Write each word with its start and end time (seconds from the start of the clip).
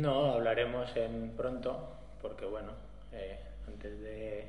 No, 0.00 0.34
hablaremos 0.34 0.96
en 0.96 1.32
pronto, 1.36 1.88
porque 2.22 2.44
bueno, 2.46 2.70
eh, 3.12 3.36
antes 3.66 4.00
de, 4.00 4.46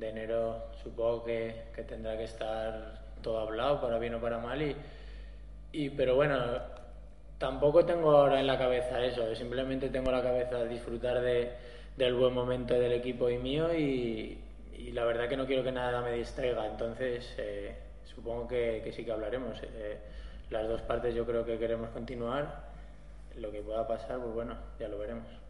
enero 0.00 0.60
supongo 0.82 1.22
que, 1.22 1.66
tendrá 1.86 2.16
que 2.16 2.24
estar 2.24 3.00
todo 3.22 3.38
hablado, 3.38 3.80
para 3.80 4.00
bien 4.00 4.16
o 4.16 4.20
para 4.20 4.38
mal, 4.38 4.74
y, 5.70 5.90
pero 5.90 6.16
bueno, 6.16 6.36
tampoco 7.38 7.86
tengo 7.86 8.10
ahora 8.10 8.40
en 8.40 8.48
la 8.48 8.58
cabeza 8.58 9.00
eso, 9.04 9.36
simplemente 9.36 9.88
tengo 9.88 10.10
la 10.10 10.20
cabeza 10.20 10.64
disfrutar 10.64 11.20
de, 11.20 11.52
del 11.96 12.14
buen 12.14 12.34
momento 12.34 12.74
del 12.74 12.90
equipo 12.90 13.30
y 13.30 13.38
mío, 13.38 13.72
y, 13.72 14.36
la 14.92 15.04
verdad 15.04 15.28
que 15.28 15.36
no 15.36 15.46
quiero 15.46 15.62
que 15.62 15.70
nada 15.70 16.00
me 16.00 16.10
distraiga, 16.10 16.66
entonces 16.66 17.32
eh, 17.38 17.72
supongo 18.04 18.48
que, 18.48 18.92
sí 18.96 19.04
que 19.04 19.12
hablaremos. 19.12 19.62
Eh, 19.62 19.96
las 20.50 20.66
dos 20.66 20.82
partes 20.82 21.14
yo 21.14 21.24
creo 21.24 21.44
que 21.44 21.56
queremos 21.56 21.90
continuar 21.90 22.74
lo 23.36 23.50
que 23.52 23.62
pueda 23.62 23.86
pasar, 23.86 24.18
pues 24.20 24.34
bueno, 24.34 24.56
ya 24.78 24.88
lo 24.88 24.98
veremos. 24.98 25.45